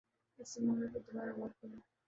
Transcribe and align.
اس 0.39 0.51
نے 0.57 0.61
معاملے 0.65 0.87
پر 0.93 0.99
دوبارہ 1.05 1.31
غور 1.37 1.51
کِیا 1.57 1.67